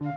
[0.00, 0.12] Komiði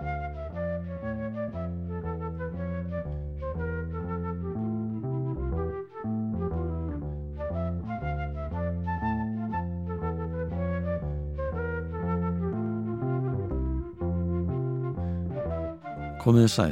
[16.48, 16.72] sæl.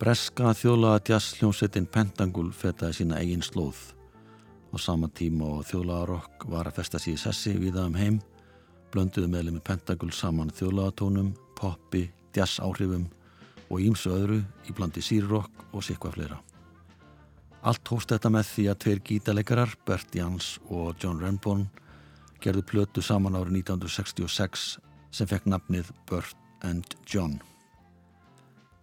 [0.00, 3.76] Breska þjólaða jazzljónsettin Pentangul fetaði sína eigin slóð.
[4.72, 8.22] Á sama tíma og þjólaða rock var að festa í sessi viða um heim,
[8.88, 13.06] blönduðu meðlum með Pentangul saman þjólaða tónum, poppi, jazz áhrifum
[13.70, 16.40] og ímsu öðru í blandi sírrock og sikvað fleira.
[17.60, 21.66] Allt hóst þetta með því að tveir gítaleikarar, Bert Jans og John Renborn,
[22.40, 24.78] gerðu plötu saman árið 1966
[25.12, 27.36] sem fekk nafnið Bert and John.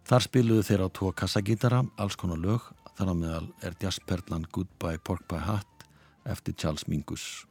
[0.08, 5.02] Þar spiluðu þeir á tvo kassagítara, alls konar lög, þar á meðal er jazzperlan Goodbye
[5.04, 5.88] Pork Pie Hat
[6.30, 7.48] eftir Charles Mingus.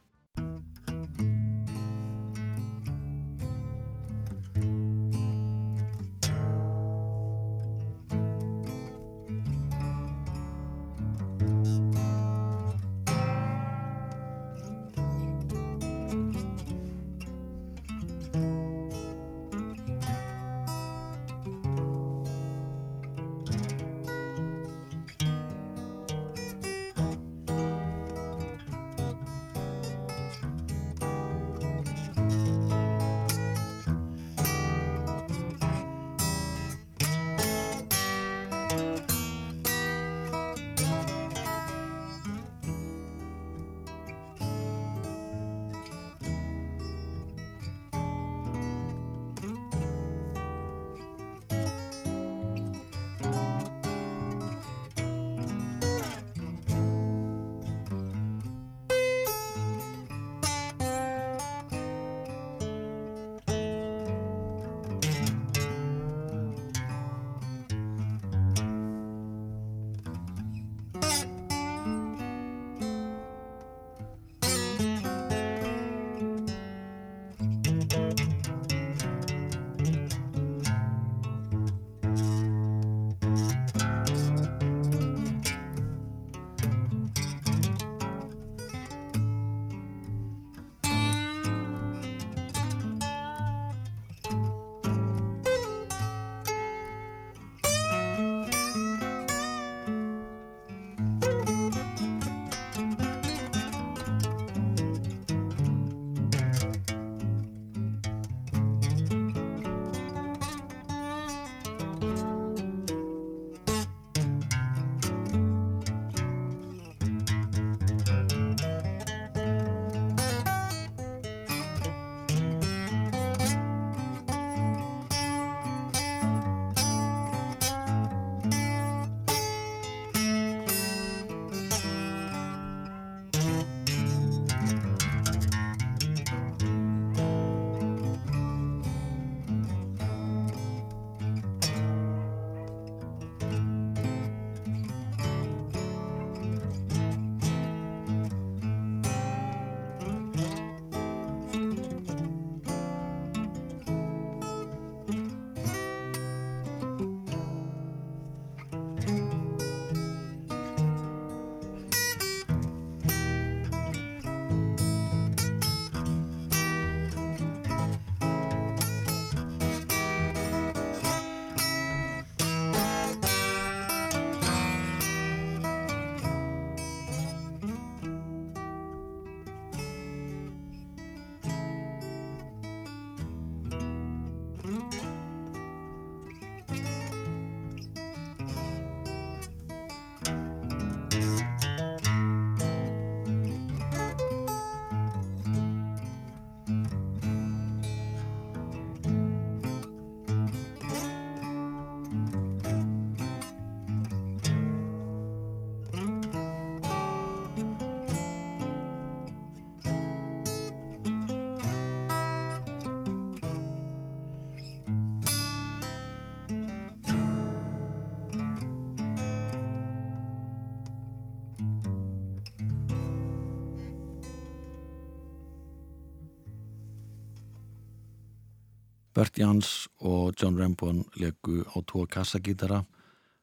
[229.17, 232.83] Bert Jans og John Rambon legu á tvo kassagítara,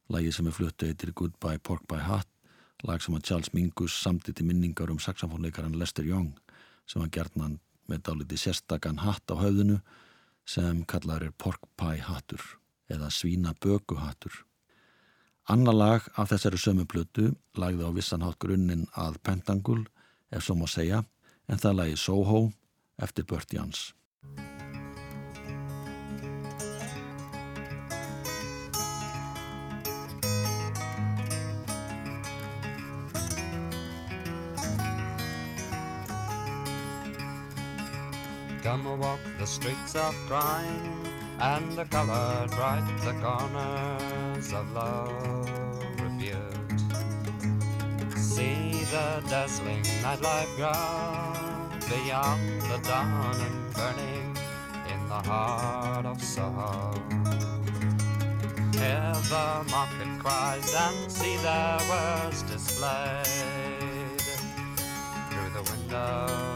[0.06, 2.28] lagi sem er fluttu eittir Goodbye Pork Pie Hat,
[2.86, 6.30] lag sem að Charles Mingus samti til minningar um saxofónleikaran Lester Young
[6.86, 7.58] sem var gerðnan
[7.90, 9.80] með dáliti sérstakann hatt á höfðinu
[10.46, 12.46] sem kallar er pork pie hattur
[12.86, 14.44] eða svína böku hattur.
[15.50, 19.82] Anna lag af þessari sömu blötu lagði á vissanhátt grunninn að Pentangul,
[20.30, 21.02] ef svo má segja,
[21.50, 22.44] en það lagi Soho
[23.02, 23.90] eftir Burt Jans.
[38.64, 41.04] Come walk the streets of crime
[41.38, 46.80] and the colored bright the corners of love rebuilt.
[48.16, 54.34] See the dazzling nightlife ground beyond the dawn and burning
[54.90, 56.94] in the heart of Soho.
[58.72, 63.26] Hear the market cries and see their words displayed
[65.28, 66.54] through the window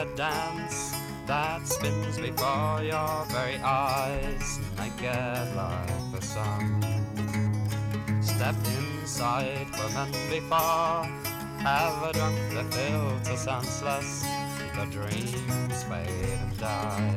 [0.00, 0.94] the dance
[1.26, 6.80] that spins before your very eyes, like the sun.
[8.22, 11.04] Step inside men before
[11.66, 14.24] have drunk the fill to senseless,
[14.74, 17.14] the dreams fade and die.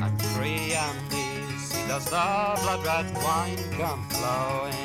[0.00, 2.28] And free and easy does the
[2.62, 4.81] blood red wine come flowing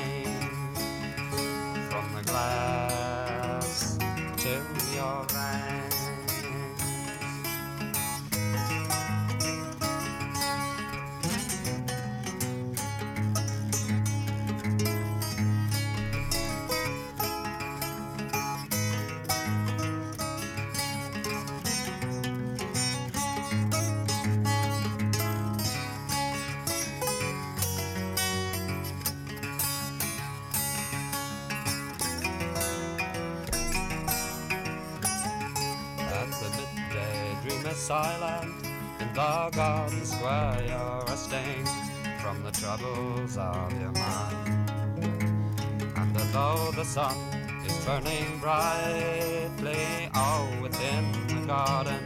[46.97, 47.15] sun
[47.63, 52.03] is burning brightly, all within the garden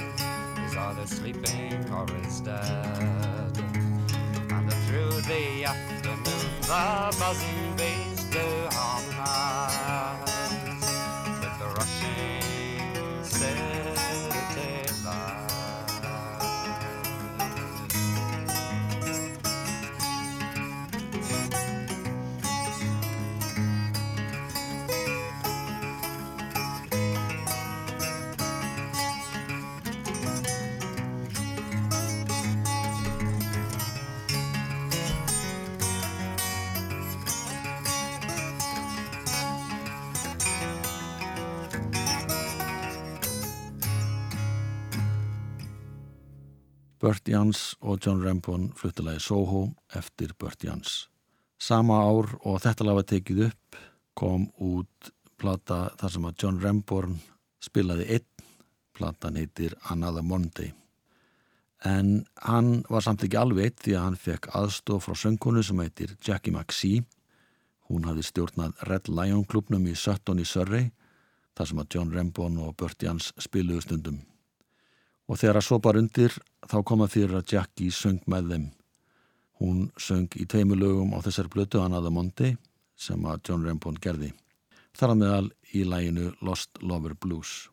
[0.65, 3.53] is either sleeping or is dead.
[4.51, 8.47] And through the afternoon the buzzing bees do
[47.01, 49.63] Burt Jans og John Rempon fluttilagi Soho
[49.97, 51.07] eftir Burt Jans.
[51.57, 53.79] Sama ár og þetta lag var tekið upp
[54.13, 55.09] kom út
[55.41, 57.17] plata þar sem að John Remborn
[57.61, 58.45] spilaði einn,
[58.93, 60.75] platan heitir Another Monday.
[61.81, 65.81] En hann var samt ekki alveg eitt því að hann fekk aðstof frá söngkonu sem
[65.81, 67.01] heitir Jackie McSee.
[67.89, 70.91] Hún hafði stjórnað Red Lion klubnum í Sutton í Surrey
[71.57, 74.21] þar sem að John Remborn og Burt Jans spiluðu stundum.
[75.31, 76.33] Og þegar að svo bara undir
[76.67, 78.65] þá koma fyrir að Jackie söng með þeim.
[79.61, 82.57] Hún söng í tveimu lögum á þessar blötu Another Monday
[82.99, 84.33] sem að John Rempon gerði.
[84.91, 87.69] Þar að meðal í læginu Lost Lover Blues.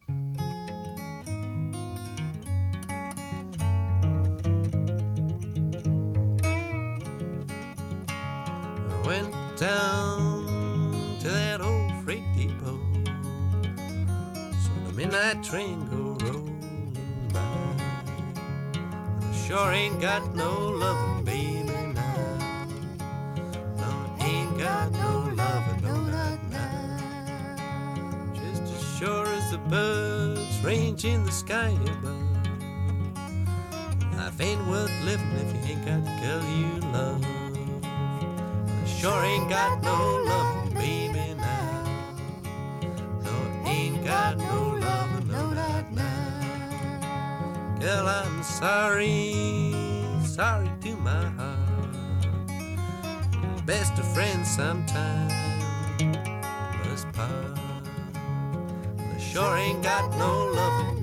[8.86, 10.46] I went down
[11.18, 12.78] to that old freight depot.
[14.62, 16.07] Saw the midnight train go
[19.48, 22.38] sure ain't got no loving, baby, now.
[23.78, 23.90] No,
[24.20, 28.34] ain't got no loving, no, not now.
[28.34, 32.26] Just as sure as the birds range in the sky above.
[34.18, 37.24] Life ain't worth living if you ain't got the girl you love.
[37.84, 41.84] I sure ain't got no loving, baby, now.
[43.24, 43.32] No,
[43.64, 46.18] ain't got no loving, no, not now.
[47.80, 49.37] Girl, I'm sorry,
[50.38, 52.26] sorry to my heart.
[53.66, 55.58] Best of friends sometime
[56.84, 57.58] must part.
[58.14, 60.97] I sure ain't got no loving,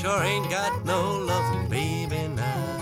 [0.00, 2.76] Sure ain't got no loving baby now.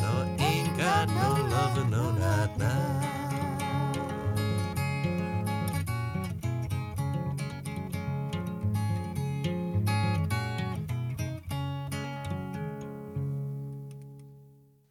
[0.00, 3.00] No, ain't got no loving, no, not now.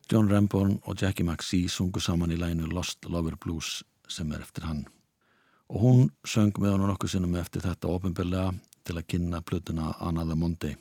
[0.08, 4.70] John Ramborn og Jackie McSee sungu saman í læginu Lost Lover Blues sem er eftir
[4.70, 4.86] hann.
[5.74, 10.38] Og hún söng með hann nokkuð sinnum eftir þetta ofinbeglega til að kynna plötuna Another
[10.40, 10.76] Monday.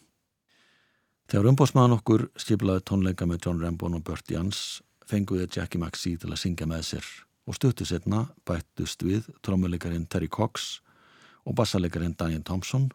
[1.31, 6.33] Þegar umbósmaðan okkur skiplaði tónleika með John Ramborn og Burt Jans fenguði Jackie McSee til
[6.33, 7.13] að syngja með sér
[7.49, 10.81] og stuttu setna bættust við trómuleikarin Terry Cox
[11.47, 12.91] og bassaleikarin Daniel Thompson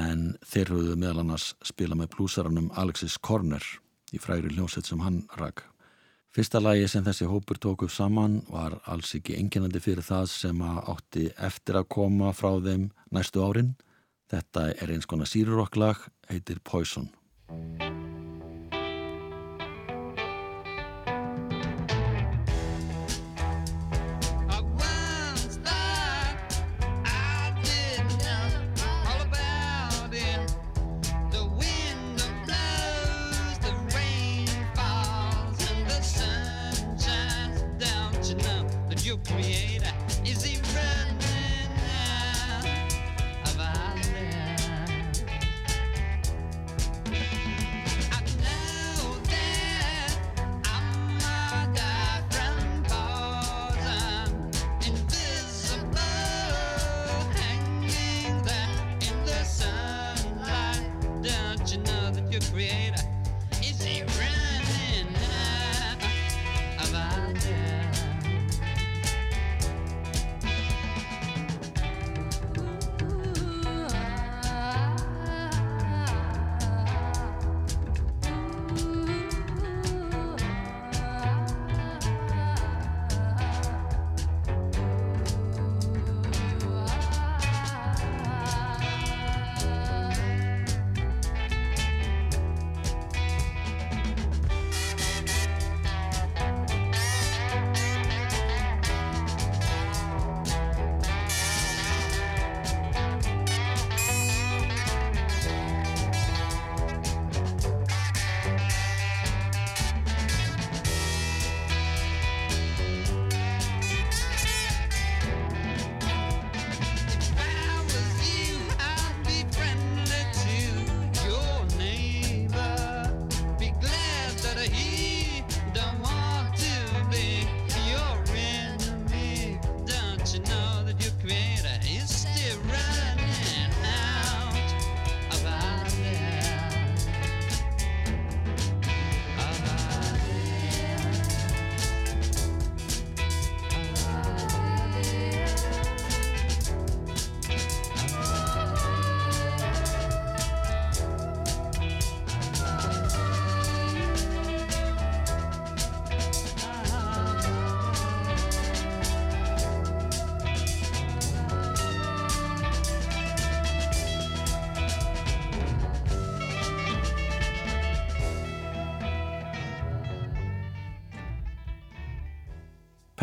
[0.00, 3.64] en þeir höfðu meðal annars spila með blúsaranum Alexis Corner
[4.14, 5.64] í fræri hljómsett sem hann rak.
[6.34, 10.62] Fyrsta lagi sem þessi hópur tók upp saman var alls ekki enginandi fyrir það sem
[10.64, 13.74] átti eftir að koma frá þeim næstu árin.
[14.34, 17.06] Þetta er eins konar síruroklag, heitir Poison.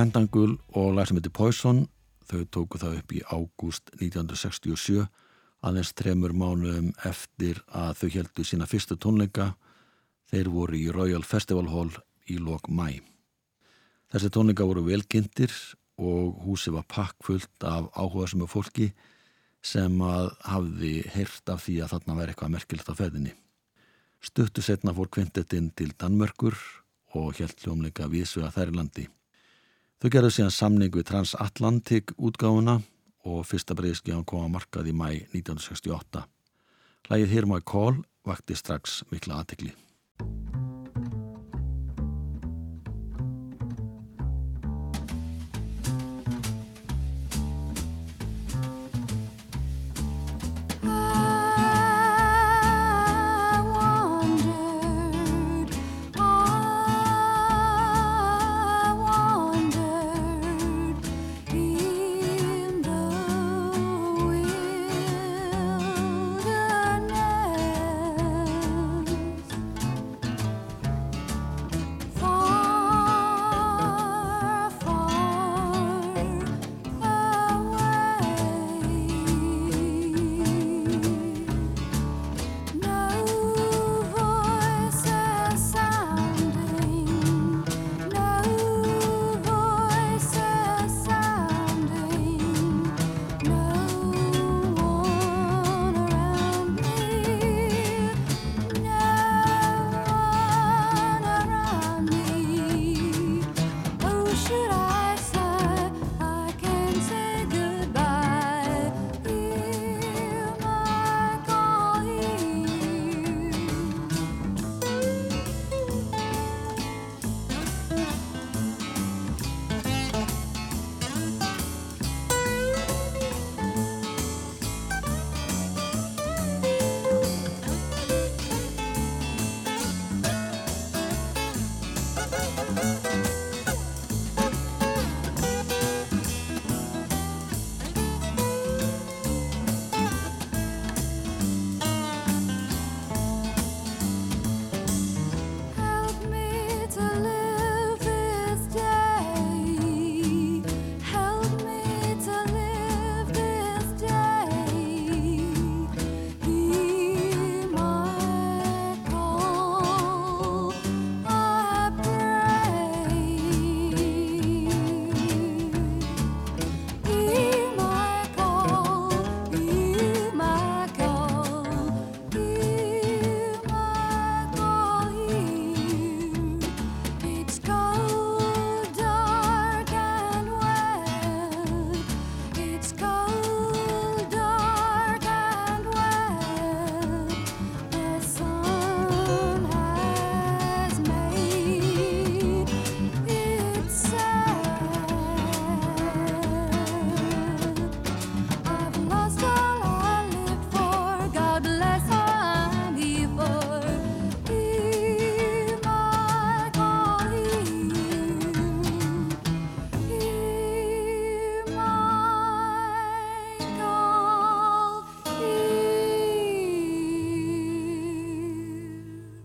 [0.01, 1.83] Pentangul og lag sem heitir Poison
[2.25, 5.03] þau tóku það upp í ágúst 1967
[5.61, 9.51] aðeins tremur mánuðum eftir að þau heldu sína fyrstu tónleika
[10.31, 11.93] þeir voru í Royal Festival Hall
[12.25, 12.97] í lok mæ.
[14.09, 15.53] Þessi tónleika voru velkynntir
[16.01, 18.89] og húsi var pakkfullt af áhuga sem er fólki
[19.61, 23.37] sem að hafði heyrt af því að þarna væri eitthvað merkilegt á feðinni.
[24.17, 26.57] Stuttu setna fór kvintetinn til Danmörkur
[27.13, 29.11] og held hljómleika viðsvega þær í landi.
[30.01, 32.79] Þau gerðu síðan samning við Transatlantic útgáfuna
[33.29, 36.23] og fyrsta breyðskjáðan kom að markað í mæ 1968.
[37.11, 39.75] Lægið Hear My Call vakti strax mikla aðtekli.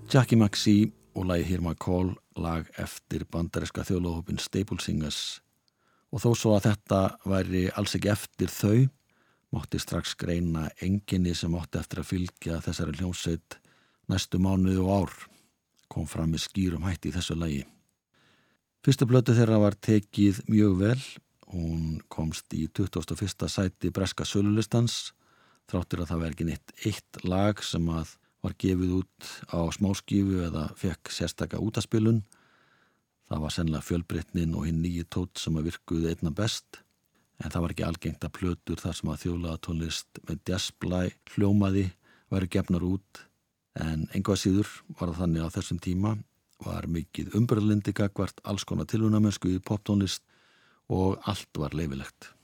[0.06, 5.40] Jackie Maxey og lagi Hear My Call lag eftir bandaríska þjóðlóhópin Staple Singers
[6.14, 8.84] og þó svo að þetta væri alls ekki eftir þau
[9.56, 13.56] mátti strax greina enginni sem mátti eftir að fylgja þessari hljómsveit
[14.12, 15.16] næstu mánuði og ár
[15.90, 17.64] kom fram með skýrum hætti í þessu lagi.
[18.86, 21.00] Fyrstu blötu þeirra var tekið mjög vel
[21.50, 23.48] hún komst í 21.
[23.50, 25.16] sæti breska sölulistans
[25.66, 28.14] þráttur að það verði ekki neitt eitt lag sem að
[28.46, 32.22] var gefið út á smáskífu eða fekk sérstaka útaspilun.
[33.26, 36.84] Það var sennilega fjölbreytnin og hinn nýji tótt sem að virkuði einna best
[37.42, 41.00] en það var ekki algengt að plötur þar sem að þjólaða tónlist með jazzblæ
[41.34, 41.88] hljómaði
[42.32, 43.26] væri gefnar út
[43.76, 46.14] en einhvað síður var það þannig á þessum tíma
[46.64, 50.24] var mikið umbröðlindi gagvart alls konar tilvunamennsku í poptónlist
[50.88, 52.35] og allt var leifilegt.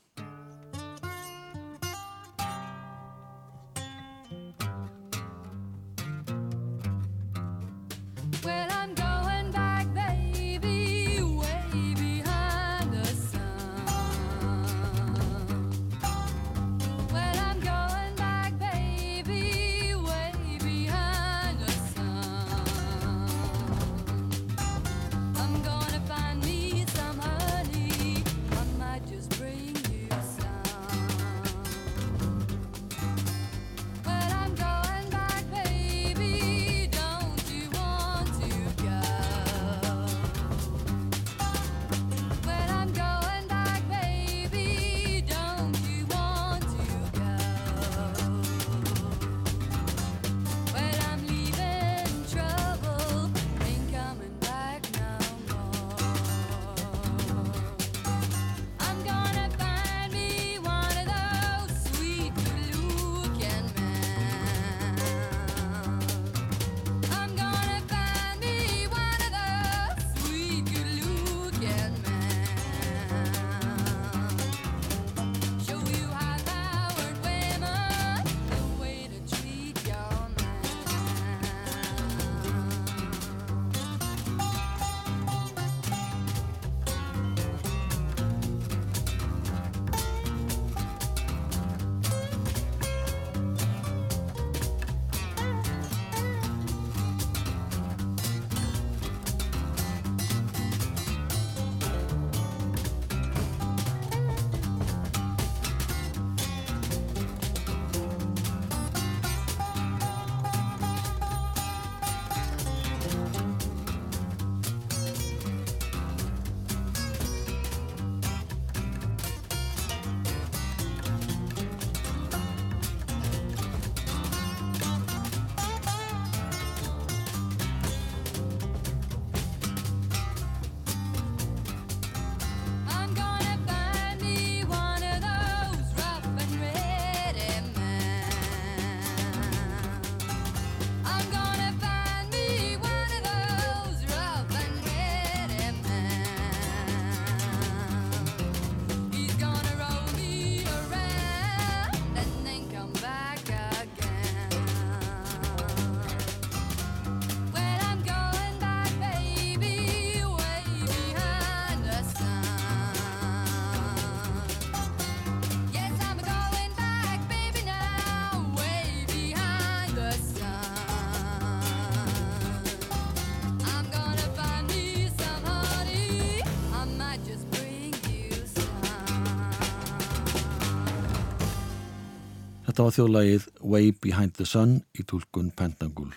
[182.83, 186.09] Þetta var þjóðlagið Way Behind the Sun í tólkun Pentangul,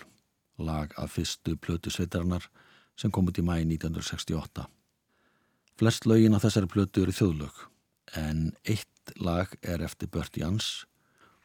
[0.59, 2.43] lag af fyrstu plötu sveitarinnar
[2.99, 4.65] sem kom út í mæi 1968.
[5.79, 7.61] Flest lögin á þessari plötu eru þjóðlög,
[8.19, 10.83] en eitt lag er eftir Burt Jans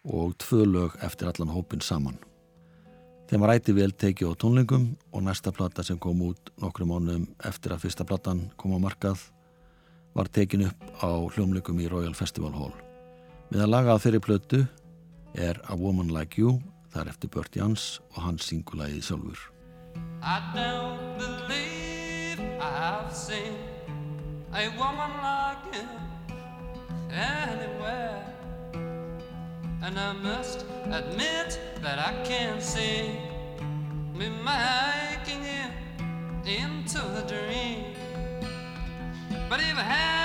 [0.02, 2.18] og tvö lög eftir allan hópin saman.
[3.30, 7.30] Þeim var æti vel tekið á tónlingum og næsta plata sem kom út nokkru mánuðum
[7.46, 9.22] eftir að fyrsta platan kom á markað
[10.18, 12.74] var tekin upp á hljómleikum í Royal Festival Hall.
[13.54, 14.66] Við að laga á þeirri plötu
[15.38, 16.60] er A Woman Like You,
[16.92, 19.48] það er eftir Burt Jans og hans singulagið sjálfur.
[20.22, 23.56] I don't believe I've seen
[24.52, 25.88] a woman like you
[27.10, 28.24] anywhere.
[29.82, 33.18] And I must admit that I can't see
[34.14, 35.64] me making you
[36.46, 37.94] into a dream.
[39.48, 40.21] But if I had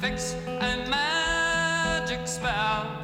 [0.00, 2.95] fix a magic spell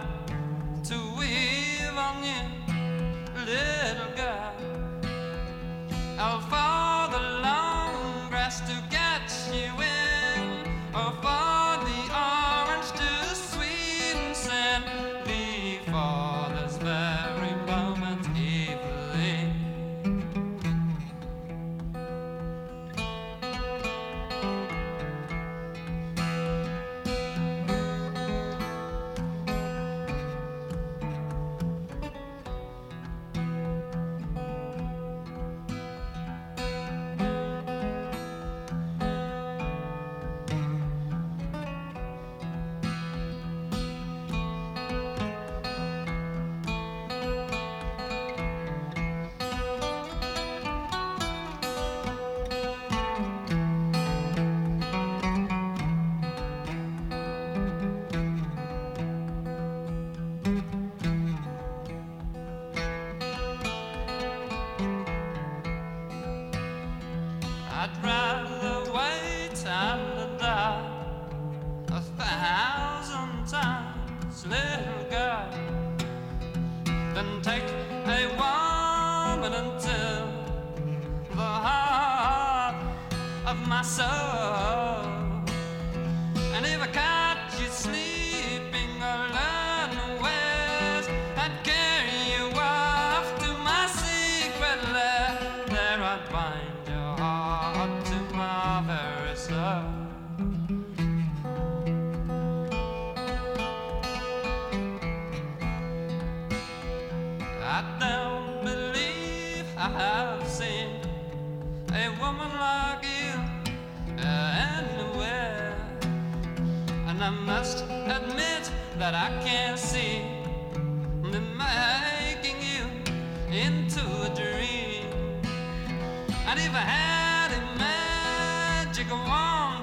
[127.78, 129.81] magic wand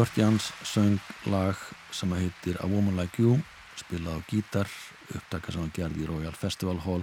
[0.00, 0.96] Burt Jans söng
[1.28, 1.58] lag
[1.92, 3.34] sem að heitir A Woman Like You
[3.76, 4.68] spilað á gítar,
[5.12, 7.02] upptaka sem hann gerði í Royal Festival Hall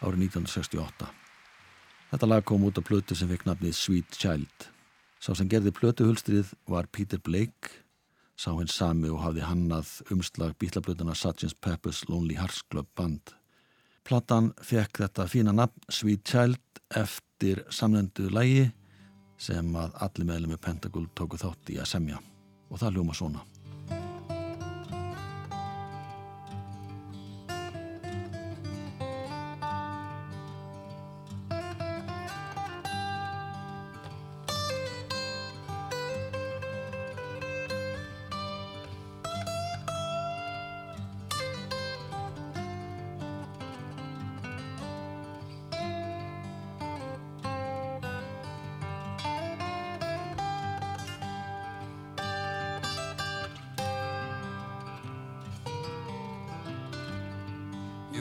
[0.00, 1.10] árið 1968.
[2.08, 4.64] Þetta lag kom út á plötu sem fekk nafnið Sweet Child.
[5.20, 7.82] Sá sem gerði plötuhulstrið var Peter Blake,
[8.32, 11.52] sá hinn sami og hafði hannað umslag bítlablötuna Sgt.
[11.60, 13.34] Pepper's Lonely Hearts Club Band.
[14.08, 18.70] Platan fekk þetta fína nafn Sweet Child eftir samlendu lægi
[19.36, 22.24] sem að allir meðlum með Pentagul tóku þátt í að semja
[22.70, 23.44] og það hljóma svona.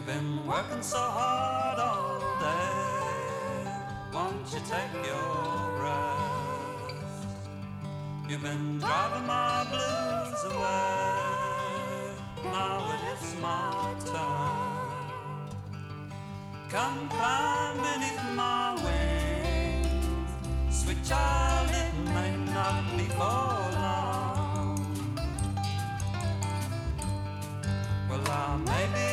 [0.07, 3.67] been working so hard all day.
[4.13, 7.27] Won't you take your rest?
[8.29, 12.13] You've been driving my blues away.
[12.45, 14.87] Now it is my turn.
[16.69, 21.69] Come climb beneath my wings, sweet child.
[21.83, 24.79] It may not be for long.
[28.09, 29.06] Well, I may be.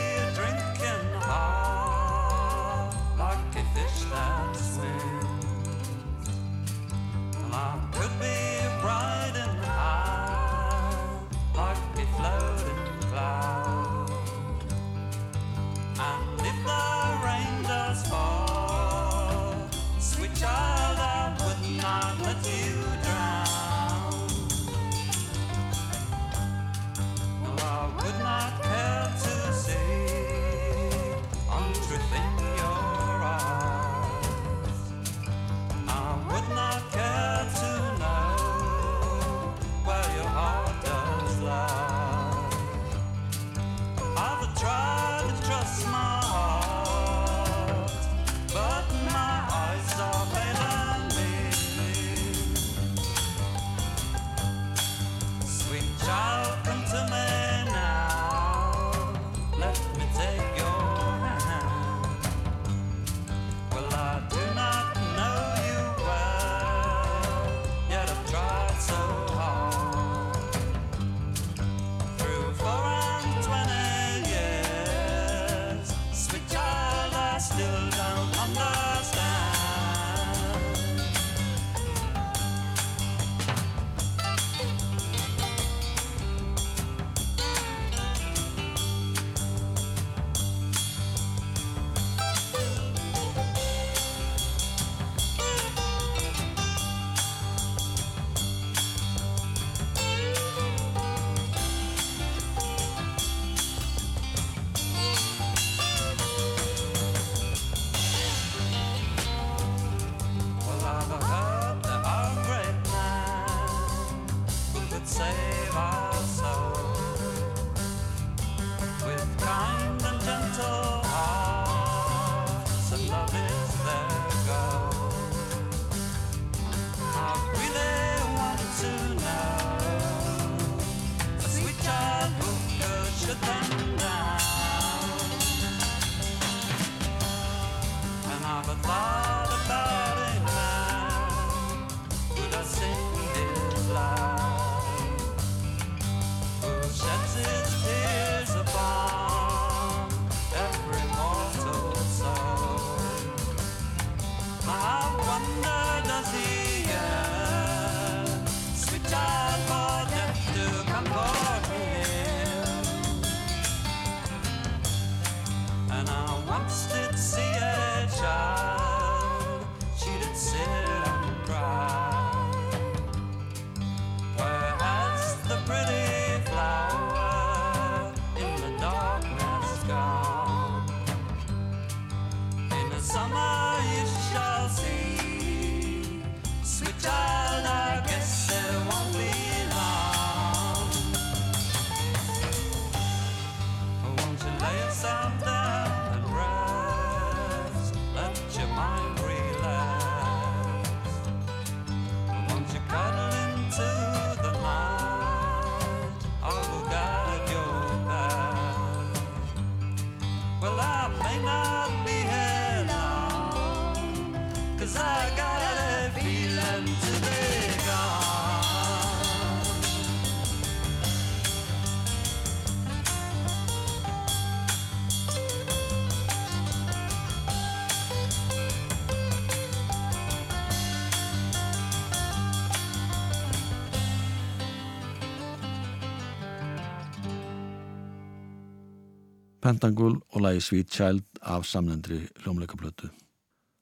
[239.65, 243.09] Pentangle og lagi Sweet Child af samlendri hljómleikablötu.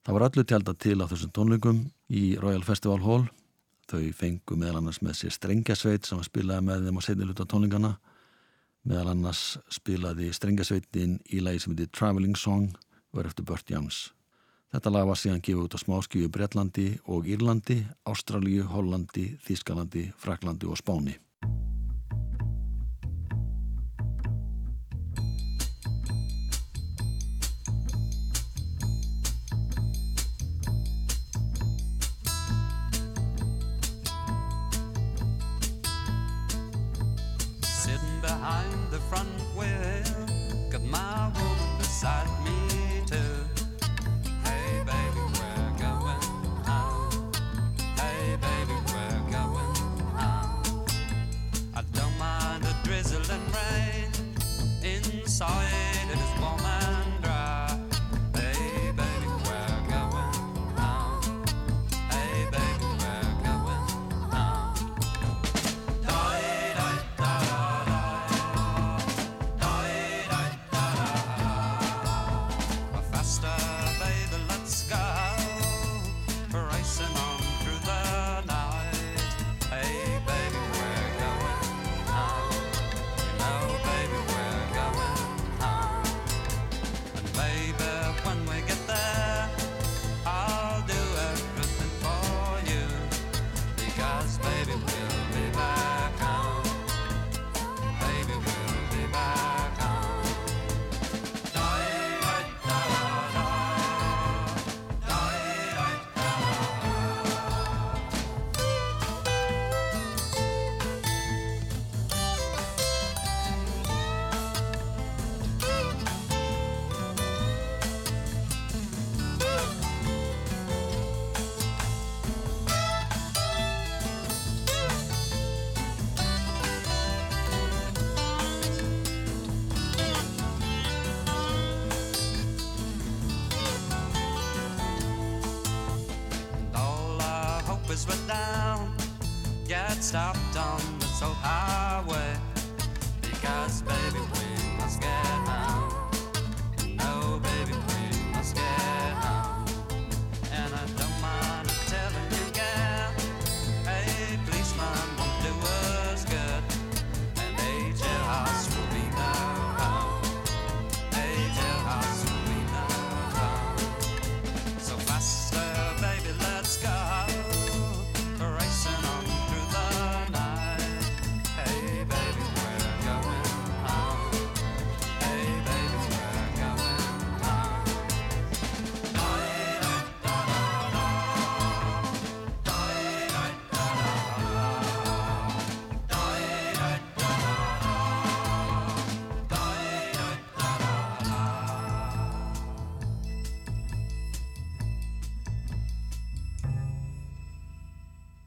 [0.07, 3.25] Það var öllu tjálta til á þessum tónlingum í Royal Festival Hall.
[3.90, 7.90] Þau fengu meðal annars með sér strengjasveit sem spilaði með þeim á setniluta tónlingana.
[8.87, 9.42] Meðal annars
[9.75, 12.71] spilaði strengjasveitin í lagi sem heiti Traveling Song
[13.11, 14.01] verið eftir Burt Youngs.
[14.71, 20.71] Þetta lag var síðan gefið út á smáskjöfu Breitlandi og Írlandi, Ástralju, Hollandi, Þískalandi, Fraklandi
[20.71, 21.18] og Spáni.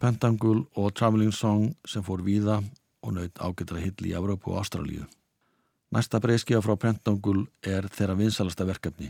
[0.05, 2.59] Pentangle og Traveling Song sem fór víða
[3.01, 5.07] og naut ágættra hill í Európu og Ástralíu.
[5.89, 9.09] Næsta breyskja frá Pentangle er þeirra vinsalasta verkefni.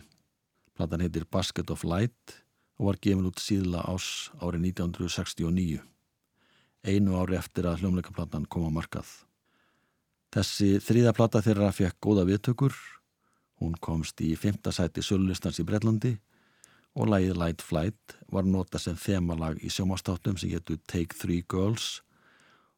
[0.71, 2.37] Platan heitir Basket of Light
[2.79, 5.81] og var gefin út síðla ás árið 1969.
[6.87, 9.09] Einu ári eftir að hljómleikaplatan kom á markað.
[10.31, 12.71] Þessi þrýða plata þeirra fekk góða viðtökur.
[13.59, 14.63] Hún komst í 5.
[14.71, 16.15] sæti Söllustans í Brellandi
[16.95, 21.99] og lægið Light Flight var nota sem þemalag í sjómastáttum sem getur Take Three Girls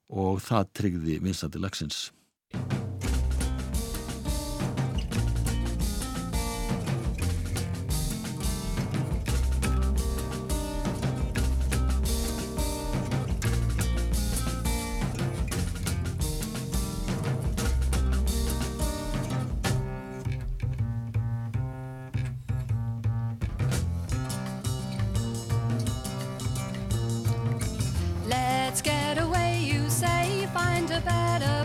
[0.09, 2.07] og það tryggði vinsandi lagsins.
[30.97, 31.56] about.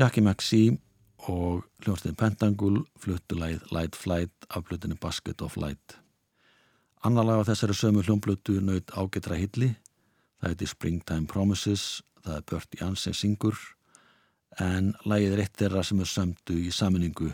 [0.00, 0.78] Jackie McSee
[1.28, 5.98] og hljómsveitin Pentangle fluttu læð Light Flight af plötunni Basket of Light.
[7.04, 9.74] Annar lag á þessari sömu hljómblötu naut ágetra hilli.
[10.40, 13.58] Það heiti Springtime Promises, það er Bört Jansen syngur
[14.56, 17.28] en lagið er eitt þeirra sem er sömdu í saminningu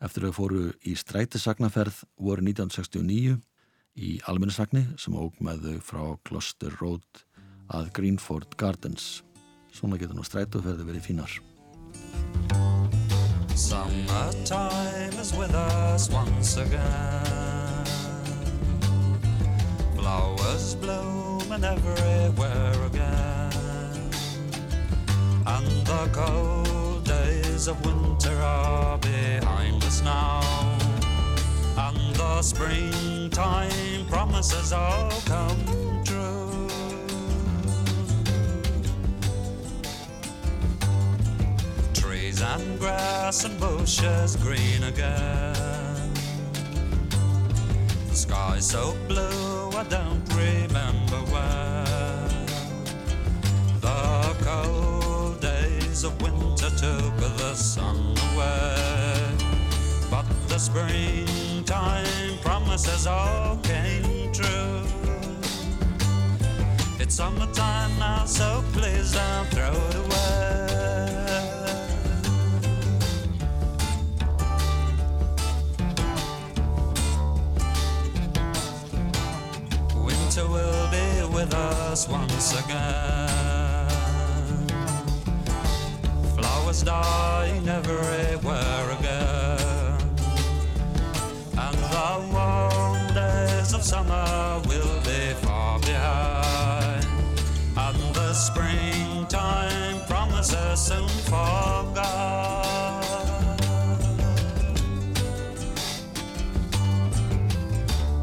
[0.00, 3.36] eftir að fóru í strætisagnaferð voru 1969
[4.00, 7.24] í almennisagni sem óg með þau frá Gloucester Road
[7.68, 9.20] að Greenford Gardens.
[9.76, 11.38] Svona getur nú strætóferði verið fínar.
[13.58, 17.84] Summertime is with us once again.
[19.96, 24.12] Flowers blooming everywhere again.
[25.44, 30.40] And the cold days of winter are behind us now.
[31.76, 36.47] And the springtime promises all come true.
[42.40, 46.12] And grass and bushes green again.
[48.08, 52.46] The sky so blue, I don't remember when.
[53.80, 59.36] The cold days of winter took the sun away.
[60.08, 64.82] But the springtime promises all came true.
[67.00, 70.87] It's summertime now, so please don't throw it away.
[81.98, 83.88] Us once again.
[86.36, 90.00] Flowers dying everywhere again.
[91.64, 97.06] And the warm days of summer will be far behind.
[97.76, 102.64] And the springtime promises soon forgot.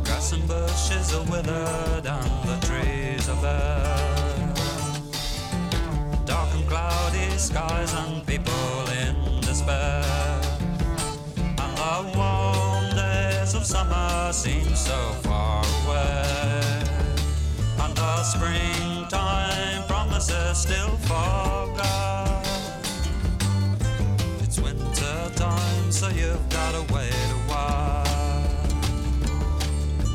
[0.05, 2.04] Grass and bushes are withered
[3.45, 5.05] trees.
[6.25, 10.03] Dark and cloudy skies and people in despair.
[11.37, 16.83] And the warm days of summer seem so far away.
[17.79, 22.45] And the springtime promises still forgot.
[24.41, 28.03] It's winter time, so you've gotta wait a while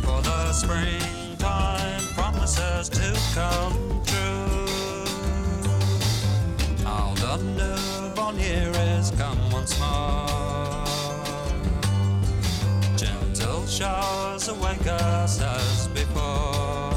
[0.03, 4.41] for the springtime promises to come true.
[7.31, 10.85] The newborn year is come once more.
[12.97, 16.93] Gentle showers awake us as before.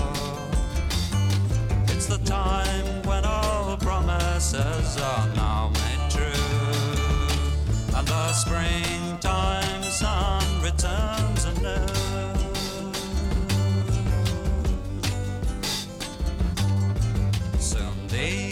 [1.90, 7.96] It's the time when all promises are now made true.
[7.96, 11.23] And the springtime sun returns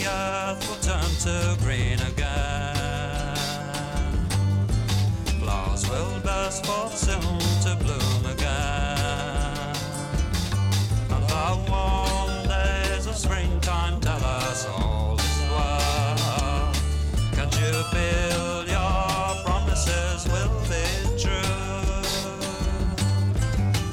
[0.02, 3.36] the earth will turn to green again.
[5.40, 9.76] Flowers will burst forth soon to bloom again.
[11.10, 16.72] And the warm days of springtime tell us all is well.
[17.32, 20.86] Can't you feel your promises will be
[21.20, 22.02] true?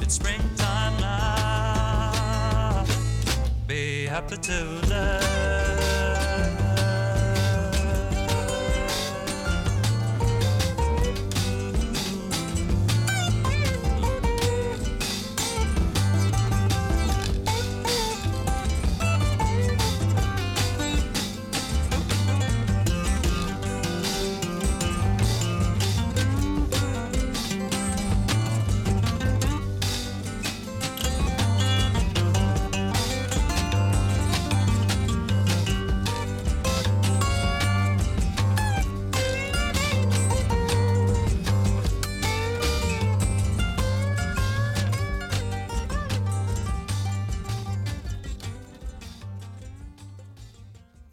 [0.02, 2.86] It's springtime now.
[3.68, 4.79] Be happy today.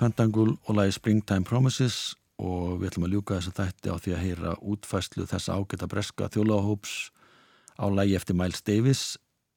[0.07, 4.17] Pentangle og lagi Springtime Promises og við ætlum að ljúka þess að þætti á því
[4.17, 6.93] að heyra útfæslu þessa ágæta breska þjólaðahóps
[7.81, 9.03] á lagi eftir Miles Davis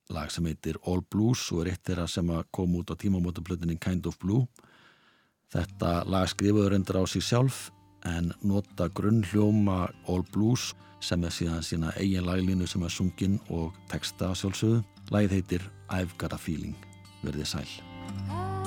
[0.10, 3.78] lag sem heitir All Blues og er eitt þeirra sem að koma út á tímamótablutinni
[3.80, 4.48] Kind of Blue
[5.50, 7.70] Þetta lag skrifaður endur á sig sjálf
[8.06, 13.74] en nota grunnhljóma All Blues sem er síðan sína eigin laglínu sem er sungin og
[13.90, 14.84] texta sjálfsögðu.
[15.10, 16.78] Lagið heitir I've Got a Feeling.
[17.26, 17.68] Verðið sæl.
[18.30, 18.59] I